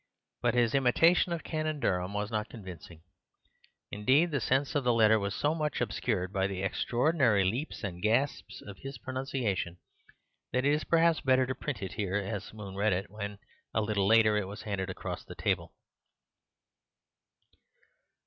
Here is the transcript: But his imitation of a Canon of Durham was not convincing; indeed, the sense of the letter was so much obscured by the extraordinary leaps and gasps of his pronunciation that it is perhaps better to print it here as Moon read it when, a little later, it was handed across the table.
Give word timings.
But 0.41 0.55
his 0.55 0.73
imitation 0.73 1.31
of 1.31 1.41
a 1.41 1.43
Canon 1.43 1.75
of 1.75 1.81
Durham 1.83 2.11
was 2.11 2.31
not 2.31 2.49
convincing; 2.49 3.03
indeed, 3.91 4.31
the 4.31 4.41
sense 4.41 4.73
of 4.73 4.83
the 4.83 4.93
letter 4.95 5.19
was 5.19 5.35
so 5.35 5.53
much 5.53 5.79
obscured 5.79 6.33
by 6.33 6.47
the 6.47 6.63
extraordinary 6.63 7.43
leaps 7.43 7.83
and 7.83 8.01
gasps 8.01 8.63
of 8.65 8.79
his 8.79 8.97
pronunciation 8.97 9.77
that 10.53 10.65
it 10.65 10.73
is 10.73 10.85
perhaps 10.85 11.21
better 11.21 11.45
to 11.45 11.53
print 11.53 11.83
it 11.83 11.93
here 11.93 12.15
as 12.15 12.51
Moon 12.51 12.73
read 12.73 12.93
it 12.93 13.11
when, 13.11 13.37
a 13.75 13.81
little 13.81 14.07
later, 14.07 14.35
it 14.37 14.47
was 14.47 14.63
handed 14.63 14.89
across 14.89 15.23
the 15.23 15.35
table. 15.35 15.71